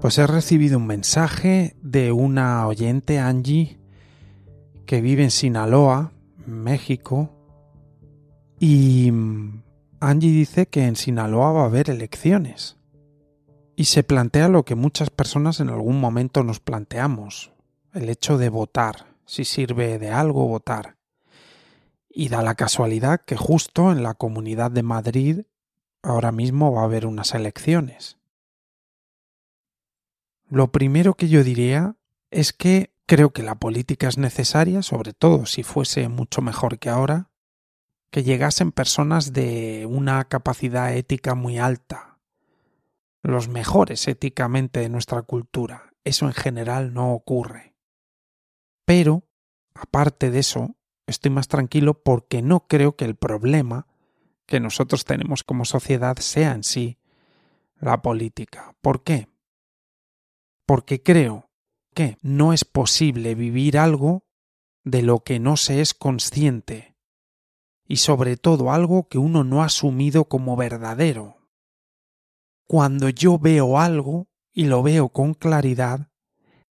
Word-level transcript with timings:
Pues 0.00 0.16
he 0.18 0.26
recibido 0.28 0.78
un 0.78 0.86
mensaje 0.86 1.74
de 1.82 2.12
una 2.12 2.68
oyente, 2.68 3.18
Angie, 3.18 3.80
que 4.86 5.00
vive 5.00 5.24
en 5.24 5.32
Sinaloa, 5.32 6.12
México, 6.46 7.30
y 8.60 9.10
mm, 9.10 9.62
Angie 9.98 10.30
dice 10.30 10.66
que 10.66 10.84
en 10.84 10.94
Sinaloa 10.94 11.50
va 11.50 11.62
a 11.62 11.66
haber 11.66 11.90
elecciones. 11.90 12.76
Y 13.74 13.86
se 13.86 14.04
plantea 14.04 14.48
lo 14.48 14.64
que 14.64 14.76
muchas 14.76 15.10
personas 15.10 15.58
en 15.58 15.68
algún 15.68 16.00
momento 16.00 16.44
nos 16.44 16.60
planteamos, 16.60 17.52
el 17.92 18.08
hecho 18.08 18.38
de 18.38 18.50
votar, 18.50 19.16
si 19.26 19.44
sirve 19.44 19.98
de 19.98 20.10
algo 20.10 20.46
votar. 20.46 20.96
Y 22.08 22.28
da 22.28 22.42
la 22.42 22.54
casualidad 22.54 23.20
que 23.24 23.36
justo 23.36 23.90
en 23.90 24.04
la 24.04 24.14
Comunidad 24.14 24.70
de 24.70 24.84
Madrid 24.84 25.40
ahora 26.02 26.30
mismo 26.30 26.72
va 26.72 26.82
a 26.82 26.84
haber 26.84 27.04
unas 27.04 27.34
elecciones. 27.34 28.17
Lo 30.50 30.72
primero 30.72 31.14
que 31.14 31.28
yo 31.28 31.44
diría 31.44 31.96
es 32.30 32.52
que 32.52 32.94
creo 33.06 33.30
que 33.30 33.42
la 33.42 33.56
política 33.56 34.08
es 34.08 34.18
necesaria, 34.18 34.82
sobre 34.82 35.12
todo 35.12 35.46
si 35.46 35.62
fuese 35.62 36.08
mucho 36.08 36.42
mejor 36.42 36.78
que 36.78 36.88
ahora, 36.88 37.30
que 38.10 38.22
llegasen 38.22 38.72
personas 38.72 39.32
de 39.32 39.86
una 39.86 40.24
capacidad 40.24 40.94
ética 40.94 41.34
muy 41.34 41.58
alta, 41.58 42.18
los 43.22 43.48
mejores 43.48 44.08
éticamente 44.08 44.80
de 44.80 44.88
nuestra 44.88 45.22
cultura. 45.22 45.92
Eso 46.04 46.26
en 46.26 46.32
general 46.32 46.94
no 46.94 47.12
ocurre. 47.12 47.74
Pero, 48.86 49.24
aparte 49.74 50.30
de 50.30 50.38
eso, 50.38 50.76
estoy 51.06 51.30
más 51.30 51.48
tranquilo 51.48 52.02
porque 52.02 52.40
no 52.40 52.66
creo 52.66 52.96
que 52.96 53.04
el 53.04 53.16
problema 53.16 53.86
que 54.46 54.60
nosotros 54.60 55.04
tenemos 55.04 55.44
como 55.44 55.66
sociedad 55.66 56.16
sea 56.16 56.52
en 56.52 56.64
sí 56.64 56.98
la 57.78 58.00
política. 58.00 58.74
¿Por 58.80 59.02
qué? 59.04 59.28
Porque 60.68 61.02
creo 61.02 61.48
que 61.94 62.18
no 62.20 62.52
es 62.52 62.66
posible 62.66 63.34
vivir 63.34 63.78
algo 63.78 64.26
de 64.84 65.00
lo 65.00 65.20
que 65.20 65.40
no 65.40 65.56
se 65.56 65.80
es 65.80 65.94
consciente, 65.94 66.94
y 67.86 67.96
sobre 67.96 68.36
todo 68.36 68.70
algo 68.70 69.08
que 69.08 69.16
uno 69.16 69.44
no 69.44 69.62
ha 69.62 69.66
asumido 69.66 70.26
como 70.26 70.56
verdadero. 70.56 71.38
Cuando 72.68 73.08
yo 73.08 73.38
veo 73.38 73.78
algo 73.78 74.26
y 74.52 74.66
lo 74.66 74.82
veo 74.82 75.08
con 75.08 75.32
claridad, 75.32 76.10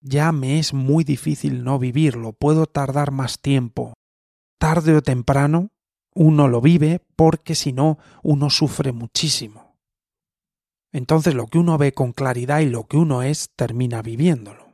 ya 0.00 0.30
me 0.30 0.60
es 0.60 0.72
muy 0.72 1.02
difícil 1.02 1.64
no 1.64 1.80
vivirlo, 1.80 2.32
puedo 2.32 2.66
tardar 2.66 3.10
más 3.10 3.40
tiempo. 3.40 3.94
Tarde 4.60 4.94
o 4.94 5.02
temprano, 5.02 5.70
uno 6.14 6.46
lo 6.46 6.60
vive 6.60 7.04
porque 7.16 7.56
si 7.56 7.72
no, 7.72 7.98
uno 8.22 8.50
sufre 8.50 8.92
muchísimo. 8.92 9.69
Entonces 10.92 11.34
lo 11.34 11.46
que 11.46 11.58
uno 11.58 11.78
ve 11.78 11.92
con 11.92 12.12
claridad 12.12 12.60
y 12.60 12.66
lo 12.66 12.86
que 12.86 12.96
uno 12.96 13.22
es 13.22 13.50
termina 13.54 14.02
viviéndolo. 14.02 14.68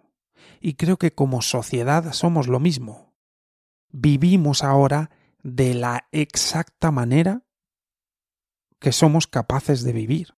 Y 0.60 0.74
creo 0.74 0.96
que 0.96 1.12
como 1.12 1.42
sociedad 1.42 2.12
somos 2.12 2.48
lo 2.48 2.58
mismo. 2.58 3.14
Vivimos 3.90 4.64
ahora 4.64 5.10
de 5.42 5.74
la 5.74 6.08
exacta 6.12 6.90
manera 6.90 7.42
que 8.78 8.92
somos 8.92 9.26
capaces 9.26 9.82
de 9.82 9.92
vivir. 9.92 10.34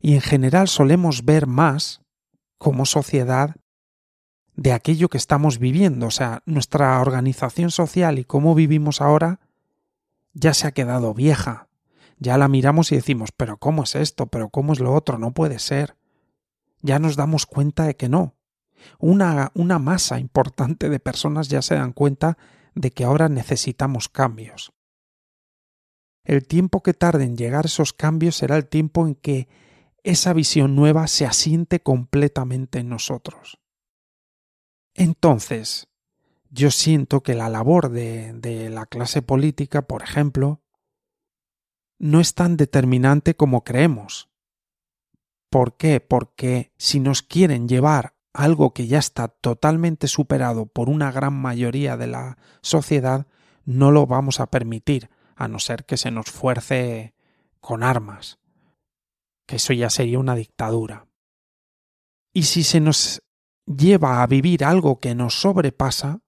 Y 0.00 0.14
en 0.14 0.20
general 0.20 0.68
solemos 0.68 1.24
ver 1.24 1.46
más 1.46 2.02
como 2.58 2.86
sociedad 2.86 3.56
de 4.54 4.72
aquello 4.72 5.08
que 5.08 5.18
estamos 5.18 5.58
viviendo. 5.58 6.06
O 6.06 6.10
sea, 6.10 6.42
nuestra 6.44 7.00
organización 7.00 7.70
social 7.70 8.18
y 8.18 8.24
cómo 8.24 8.54
vivimos 8.54 9.00
ahora 9.00 9.40
ya 10.32 10.54
se 10.54 10.66
ha 10.66 10.72
quedado 10.72 11.14
vieja 11.14 11.69
ya 12.20 12.36
la 12.36 12.48
miramos 12.48 12.92
y 12.92 12.96
decimos, 12.96 13.32
pero 13.34 13.56
¿cómo 13.56 13.84
es 13.84 13.94
esto? 13.94 14.26
¿Pero 14.26 14.50
cómo 14.50 14.74
es 14.74 14.80
lo 14.80 14.92
otro? 14.92 15.18
No 15.18 15.32
puede 15.32 15.58
ser. 15.58 15.96
Ya 16.82 16.98
nos 16.98 17.16
damos 17.16 17.46
cuenta 17.46 17.84
de 17.84 17.96
que 17.96 18.10
no. 18.10 18.36
Una, 18.98 19.50
una 19.54 19.78
masa 19.78 20.20
importante 20.20 20.90
de 20.90 21.00
personas 21.00 21.48
ya 21.48 21.62
se 21.62 21.74
dan 21.74 21.92
cuenta 21.92 22.36
de 22.74 22.90
que 22.90 23.04
ahora 23.04 23.30
necesitamos 23.30 24.10
cambios. 24.10 24.72
El 26.22 26.46
tiempo 26.46 26.82
que 26.82 26.92
tarde 26.92 27.24
en 27.24 27.38
llegar 27.38 27.64
esos 27.64 27.94
cambios 27.94 28.36
será 28.36 28.56
el 28.56 28.68
tiempo 28.68 29.06
en 29.06 29.14
que 29.14 29.48
esa 30.04 30.34
visión 30.34 30.76
nueva 30.76 31.06
se 31.06 31.24
asiente 31.24 31.80
completamente 31.80 32.80
en 32.80 32.90
nosotros. 32.90 33.58
Entonces, 34.92 35.88
yo 36.50 36.70
siento 36.70 37.22
que 37.22 37.34
la 37.34 37.48
labor 37.48 37.88
de, 37.88 38.34
de 38.34 38.68
la 38.68 38.84
clase 38.84 39.22
política, 39.22 39.82
por 39.82 40.02
ejemplo, 40.02 40.60
no 42.00 42.18
es 42.18 42.34
tan 42.34 42.56
determinante 42.56 43.36
como 43.36 43.62
creemos. 43.62 44.30
¿Por 45.50 45.76
qué? 45.76 46.00
Porque 46.00 46.72
si 46.78 46.98
nos 46.98 47.22
quieren 47.22 47.68
llevar 47.68 48.14
algo 48.32 48.72
que 48.72 48.86
ya 48.86 48.98
está 48.98 49.28
totalmente 49.28 50.08
superado 50.08 50.66
por 50.66 50.88
una 50.88 51.12
gran 51.12 51.34
mayoría 51.34 51.96
de 51.96 52.06
la 52.06 52.38
sociedad, 52.62 53.26
no 53.64 53.90
lo 53.90 54.06
vamos 54.06 54.40
a 54.40 54.50
permitir, 54.50 55.10
a 55.36 55.46
no 55.46 55.58
ser 55.58 55.84
que 55.84 55.96
se 55.96 56.10
nos 56.10 56.30
fuerce 56.30 57.14
con 57.60 57.82
armas, 57.82 58.38
que 59.46 59.56
eso 59.56 59.74
ya 59.74 59.90
sería 59.90 60.18
una 60.18 60.34
dictadura. 60.34 61.06
Y 62.32 62.44
si 62.44 62.62
se 62.62 62.80
nos 62.80 63.22
lleva 63.66 64.22
a 64.22 64.26
vivir 64.26 64.64
algo 64.64 65.00
que 65.00 65.14
nos 65.14 65.34
sobrepasa, 65.34 66.20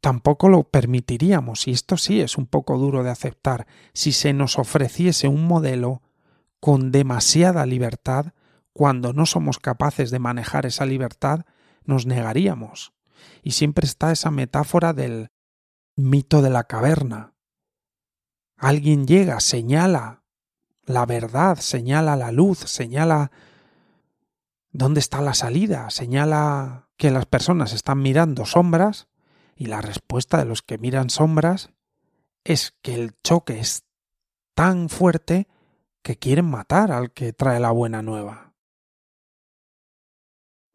tampoco 0.00 0.48
lo 0.48 0.64
permitiríamos, 0.64 1.66
y 1.68 1.72
esto 1.72 1.96
sí 1.96 2.20
es 2.20 2.38
un 2.38 2.46
poco 2.46 2.78
duro 2.78 3.02
de 3.02 3.10
aceptar, 3.10 3.66
si 3.92 4.12
se 4.12 4.32
nos 4.32 4.58
ofreciese 4.58 5.28
un 5.28 5.46
modelo 5.46 6.02
con 6.58 6.90
demasiada 6.90 7.66
libertad, 7.66 8.32
cuando 8.72 9.12
no 9.12 9.26
somos 9.26 9.58
capaces 9.58 10.10
de 10.10 10.18
manejar 10.18 10.66
esa 10.66 10.86
libertad, 10.86 11.44
nos 11.84 12.06
negaríamos. 12.06 12.92
Y 13.42 13.52
siempre 13.52 13.86
está 13.86 14.12
esa 14.12 14.30
metáfora 14.30 14.92
del 14.92 15.30
mito 15.96 16.40
de 16.40 16.50
la 16.50 16.64
caverna. 16.64 17.34
Alguien 18.56 19.06
llega, 19.06 19.40
señala 19.40 20.20
la 20.84 21.06
verdad, 21.06 21.58
señala 21.58 22.16
la 22.16 22.32
luz, 22.32 22.58
señala 22.58 23.30
dónde 24.72 25.00
está 25.00 25.20
la 25.20 25.34
salida, 25.34 25.88
señala 25.90 26.88
que 26.96 27.10
las 27.10 27.26
personas 27.26 27.72
están 27.72 28.02
mirando 28.02 28.44
sombras 28.44 29.08
y 29.56 29.66
la 29.66 29.80
respuesta 29.80 30.38
de 30.38 30.44
los 30.44 30.62
que 30.62 30.78
miran 30.78 31.10
sombras 31.10 31.70
es 32.44 32.74
que 32.82 32.94
el 32.94 33.14
choque 33.22 33.60
es 33.60 33.84
tan 34.54 34.88
fuerte 34.88 35.48
que 36.02 36.16
quieren 36.16 36.46
matar 36.46 36.92
al 36.92 37.12
que 37.12 37.32
trae 37.32 37.60
la 37.60 37.70
buena 37.70 38.02
nueva. 38.02 38.54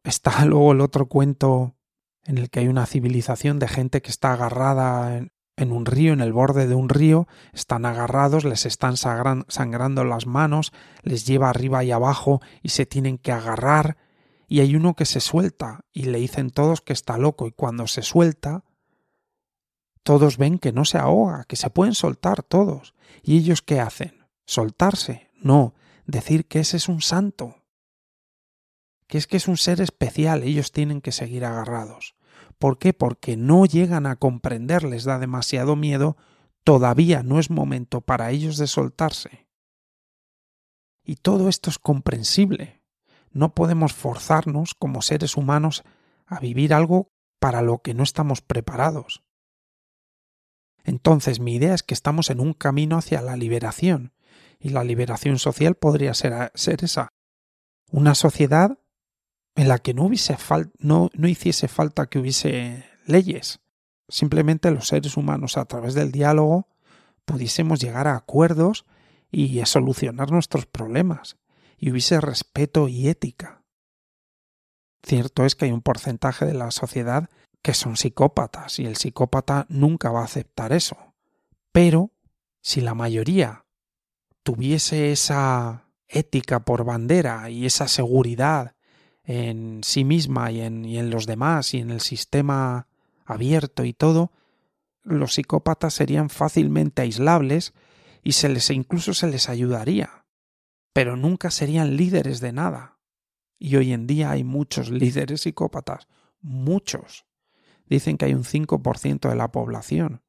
Está 0.03 0.45
luego 0.45 0.71
el 0.71 0.81
otro 0.81 1.07
cuento 1.07 1.75
en 2.23 2.37
el 2.37 2.49
que 2.49 2.59
hay 2.59 2.67
una 2.67 2.85
civilización 2.85 3.59
de 3.59 3.67
gente 3.67 4.01
que 4.01 4.09
está 4.09 4.33
agarrada 4.33 5.17
en, 5.17 5.71
un 5.71 5.85
río, 5.85 6.13
en 6.13 6.21
el 6.21 6.33
borde 6.33 6.67
de 6.67 6.75
un 6.75 6.89
río, 6.89 7.27
están 7.53 7.85
agarrados, 7.85 8.43
les 8.43 8.65
están 8.65 8.97
sangrando 8.97 10.03
las 10.03 10.25
manos, 10.25 10.73
les 11.03 11.25
lleva 11.25 11.49
arriba 11.49 11.83
y 11.83 11.91
abajo 11.91 12.41
y 12.63 12.69
se 12.69 12.85
tienen 12.85 13.19
que 13.19 13.31
agarrar, 13.31 13.97
y 14.47 14.59
hay 14.59 14.75
uno 14.75 14.95
que 14.95 15.05
se 15.05 15.19
suelta 15.19 15.85
y 15.93 16.03
le 16.03 16.19
dicen 16.19 16.49
todos 16.49 16.81
que 16.81 16.93
está 16.93 17.17
loco 17.17 17.47
y 17.47 17.51
cuando 17.51 17.87
se 17.87 18.01
suelta, 18.01 18.63
todos 20.03 20.37
ven 20.37 20.59
que 20.59 20.71
no 20.71 20.85
se 20.85 20.97
ahoga, 20.97 21.45
que 21.45 21.55
se 21.55 21.69
pueden 21.69 21.95
soltar 21.95 22.43
todos. 22.43 22.93
¿Y 23.23 23.37
ellos 23.37 23.61
qué 23.61 23.79
hacen? 23.79 24.23
¿Soltarse? 24.45 25.31
No, 25.33 25.73
decir 26.05 26.45
que 26.45 26.59
ese 26.59 26.77
es 26.77 26.87
un 26.87 27.01
santo. 27.01 27.63
Que 29.07 29.17
es 29.17 29.25
que 29.25 29.37
es 29.37 29.47
un 29.47 29.57
ser 29.57 29.81
especial, 29.81 30.43
ellos 30.43 30.71
tienen 30.71 31.01
que 31.01 31.11
seguir 31.11 31.43
agarrados. 31.43 32.15
¿Por 32.59 32.77
qué? 32.77 32.93
Porque 32.93 33.35
no 33.35 33.65
llegan 33.65 34.05
a 34.05 34.15
comprender, 34.15 34.83
les 34.83 35.03
da 35.03 35.19
demasiado 35.19 35.75
miedo, 35.75 36.17
todavía 36.63 37.23
no 37.23 37.39
es 37.39 37.49
momento 37.49 38.01
para 38.01 38.31
ellos 38.31 38.57
de 38.57 38.67
soltarse. 38.67 39.47
Y 41.03 41.17
todo 41.17 41.49
esto 41.49 41.69
es 41.69 41.79
comprensible. 41.79 42.81
No 43.35 43.53
podemos 43.53 43.91
forzarnos 43.91 44.75
como 44.75 45.01
seres 45.01 45.35
humanos 45.35 45.83
a 46.25 46.39
vivir 46.39 46.73
algo 46.73 47.11
para 47.37 47.61
lo 47.61 47.79
que 47.79 47.93
no 47.93 48.01
estamos 48.01 48.41
preparados. 48.41 49.23
Entonces 50.85 51.41
mi 51.41 51.55
idea 51.55 51.73
es 51.73 51.83
que 51.83 51.93
estamos 51.93 52.29
en 52.29 52.39
un 52.39 52.53
camino 52.53 52.97
hacia 52.97 53.21
la 53.21 53.35
liberación, 53.35 54.13
y 54.57 54.69
la 54.69 54.85
liberación 54.85 55.37
social 55.37 55.75
podría 55.75 56.13
ser, 56.13 56.49
esa. 56.81 57.09
Una 57.91 58.15
sociedad 58.15 58.79
en 59.55 59.67
la 59.67 59.79
que 59.79 59.93
no, 59.93 60.09
no 60.79 61.27
hiciese 61.27 61.67
falta 61.67 62.07
que 62.07 62.19
hubiese 62.19 62.85
leyes. 63.05 63.59
Simplemente 64.07 64.71
los 64.71 64.87
seres 64.87 65.17
humanos 65.17 65.57
a 65.57 65.65
través 65.65 65.93
del 65.93 66.13
diálogo 66.13 66.69
pudiésemos 67.25 67.81
llegar 67.81 68.07
a 68.07 68.15
acuerdos 68.15 68.85
y 69.29 69.59
a 69.59 69.65
solucionar 69.65 70.31
nuestros 70.31 70.65
problemas, 70.65 71.35
y 71.85 71.91
hubiese 71.91 72.19
respeto 72.19 72.87
y 72.87 73.09
ética. 73.09 73.63
Cierto 75.03 75.45
es 75.45 75.53
que 75.53 75.65
hay 75.65 75.71
un 75.71 75.83
porcentaje 75.83 76.43
de 76.43 76.55
la 76.55 76.71
sociedad 76.71 77.29
que 77.61 77.75
son 77.75 77.95
psicópatas 77.95 78.79
y 78.79 78.87
el 78.87 78.95
psicópata 78.95 79.67
nunca 79.69 80.09
va 80.09 80.21
a 80.21 80.25
aceptar 80.25 80.73
eso. 80.73 81.13
Pero 81.71 82.09
si 82.59 82.81
la 82.81 82.95
mayoría 82.95 83.65
tuviese 84.41 85.11
esa 85.11 85.91
ética 86.07 86.65
por 86.65 86.85
bandera 86.85 87.51
y 87.51 87.67
esa 87.67 87.87
seguridad 87.87 88.73
en 89.23 89.81
sí 89.83 90.03
misma 90.03 90.49
y 90.51 90.61
en, 90.61 90.85
y 90.85 90.97
en 90.97 91.11
los 91.11 91.27
demás 91.27 91.75
y 91.75 91.81
en 91.81 91.91
el 91.91 92.01
sistema 92.01 92.87
abierto 93.25 93.85
y 93.85 93.93
todo, 93.93 94.31
los 95.03 95.35
psicópatas 95.35 95.93
serían 95.93 96.31
fácilmente 96.31 97.03
aislables 97.03 97.75
y 98.23 98.31
se 98.31 98.49
les 98.49 98.71
incluso 98.71 99.13
se 99.13 99.27
les 99.27 99.49
ayudaría, 99.49 100.24
pero 100.95 101.17
nunca 101.17 101.51
serían 101.51 101.97
líderes 101.97 102.39
de 102.39 102.53
nada. 102.53 102.99
Y 103.59 103.75
hoy 103.75 103.91
en 103.91 104.07
día 104.07 104.31
hay 104.31 104.45
muchos 104.45 104.89
líderes 104.89 105.41
psicópatas, 105.41 106.07
muchos. 106.39 107.25
Dicen 107.85 108.17
que 108.17 108.23
hay 108.23 108.33
un 108.33 108.45
5% 108.45 109.27
de 109.27 109.35
la 109.35 109.51
población. 109.51 110.23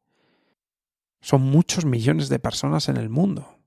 Son 1.20 1.40
muchos 1.40 1.84
millones 1.84 2.28
de 2.28 2.40
personas 2.40 2.88
en 2.88 2.96
el 2.96 3.08
mundo. 3.08 3.60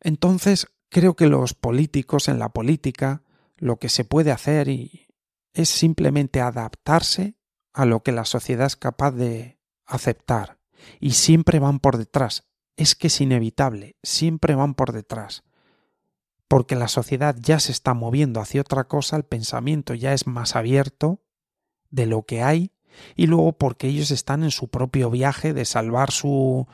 Entonces, 0.00 0.68
creo 0.88 1.16
que 1.16 1.26
los 1.26 1.52
políticos 1.52 2.28
en 2.28 2.38
la 2.38 2.48
política 2.48 3.22
lo 3.58 3.76
que 3.76 3.90
se 3.90 4.06
puede 4.06 4.32
hacer 4.32 4.68
y 4.68 5.06
es 5.52 5.68
simplemente 5.68 6.40
adaptarse 6.40 7.36
a 7.74 7.84
lo 7.84 8.02
que 8.02 8.12
la 8.12 8.24
sociedad 8.24 8.68
es 8.68 8.76
capaz 8.76 9.10
de 9.10 9.58
aceptar. 9.84 10.58
Y 10.98 11.10
siempre 11.10 11.58
van 11.58 11.78
por 11.78 11.98
detrás. 11.98 12.48
Es 12.74 12.94
que 12.94 13.08
es 13.08 13.20
inevitable, 13.20 13.96
siempre 14.02 14.54
van 14.54 14.72
por 14.72 14.92
detrás. 14.92 15.44
Porque 16.54 16.76
la 16.76 16.86
sociedad 16.86 17.34
ya 17.36 17.58
se 17.58 17.72
está 17.72 17.94
moviendo 17.94 18.40
hacia 18.40 18.60
otra 18.60 18.84
cosa, 18.84 19.16
el 19.16 19.24
pensamiento 19.24 19.92
ya 19.92 20.12
es 20.12 20.28
más 20.28 20.54
abierto 20.54 21.20
de 21.90 22.06
lo 22.06 22.22
que 22.22 22.44
hay, 22.44 22.70
y 23.16 23.26
luego 23.26 23.54
porque 23.58 23.88
ellos 23.88 24.12
están 24.12 24.44
en 24.44 24.52
su 24.52 24.68
propio 24.68 25.10
viaje 25.10 25.52
de 25.52 25.64
salvar 25.64 26.12
su, 26.12 26.68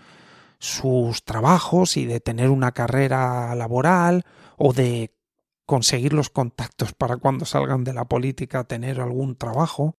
sus 0.58 1.24
trabajos 1.24 1.96
y 1.96 2.04
de 2.04 2.20
tener 2.20 2.50
una 2.50 2.72
carrera 2.72 3.54
laboral 3.54 4.26
o 4.58 4.74
de 4.74 5.16
conseguir 5.64 6.12
los 6.12 6.28
contactos 6.28 6.92
para 6.92 7.16
cuando 7.16 7.46
salgan 7.46 7.82
de 7.82 7.94
la 7.94 8.04
política 8.04 8.64
tener 8.64 9.00
algún 9.00 9.34
trabajo. 9.34 9.96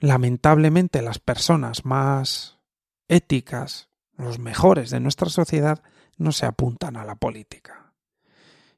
Lamentablemente 0.00 1.00
las 1.00 1.20
personas 1.20 1.84
más 1.84 2.58
éticas, 3.06 3.88
los 4.16 4.40
mejores 4.40 4.90
de 4.90 4.98
nuestra 4.98 5.28
sociedad, 5.28 5.80
no 6.16 6.32
se 6.32 6.46
apuntan 6.46 6.96
a 6.96 7.04
la 7.04 7.14
política. 7.14 7.87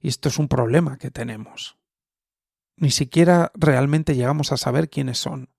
Y 0.00 0.08
esto 0.08 0.28
es 0.28 0.38
un 0.38 0.48
problema 0.48 0.98
que 0.98 1.10
tenemos. 1.10 1.76
Ni 2.76 2.90
siquiera 2.90 3.52
realmente 3.54 4.14
llegamos 4.14 4.52
a 4.52 4.56
saber 4.56 4.88
quiénes 4.88 5.18
son, 5.18 5.50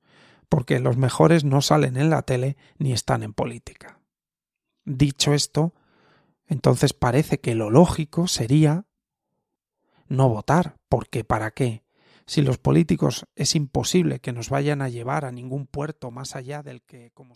porque 0.49 0.79
los 0.79 0.97
mejores 0.97 1.43
no 1.43 1.61
salen 1.61 1.95
en 1.95 2.09
la 2.09 2.23
tele 2.23 2.57
ni 2.77 2.93
están 2.93 3.23
en 3.23 3.33
política. 3.33 3.99
Dicho 4.83 5.33
esto, 5.33 5.73
entonces 6.47 6.93
parece 6.93 7.39
que 7.39 7.55
lo 7.55 7.69
lógico 7.69 8.27
sería 8.27 8.85
no 10.07 10.27
votar, 10.27 10.77
porque 10.89 11.23
¿para 11.23 11.51
qué? 11.51 11.83
Si 12.25 12.41
los 12.41 12.57
políticos 12.57 13.27
es 13.35 13.55
imposible 13.55 14.19
que 14.19 14.33
nos 14.33 14.49
vayan 14.49 14.81
a 14.81 14.89
llevar 14.89 15.25
a 15.25 15.31
ningún 15.31 15.67
puerto 15.67 16.11
más 16.11 16.35
allá 16.35 16.63
del 16.63 16.81
que 16.81 17.11
como 17.11 17.35